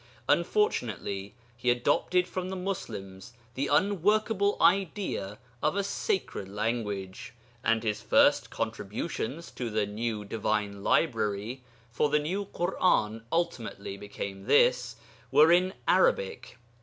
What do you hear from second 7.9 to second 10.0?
first contributions to the